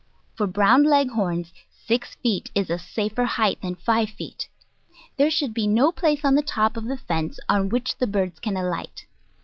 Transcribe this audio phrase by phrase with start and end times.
[0.33, 1.53] For Brown Leghorns
[1.85, 4.49] six feet is a safer height than five feet.
[5.17, 8.39] There should be no place on the top of the fence on which the birds
[8.39, 9.05] can alight.